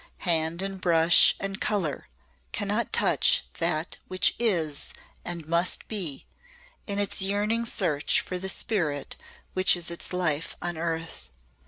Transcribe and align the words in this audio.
Hand 0.25 0.63
and 0.63 0.81
brush 0.81 1.35
and 1.39 1.61
colour 1.61 2.07
cannot 2.51 2.91
touch 2.91 3.43
That 3.59 3.97
which 4.07 4.33
Is 4.39 4.93
and 5.23 5.47
Must 5.47 5.87
Be 5.87 6.25
in 6.87 6.97
its 6.97 7.21
yearning 7.21 7.65
search 7.67 8.19
for 8.19 8.39
the 8.39 8.49
spirit 8.49 9.15
which 9.53 9.77
is 9.77 9.91
its 9.91 10.11
life 10.11 10.55
on 10.59 10.75
earth. 10.75 11.29